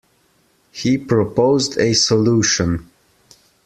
He 0.71 0.97
proposed 0.97 1.77
a 1.77 1.93
solution. 1.93 2.89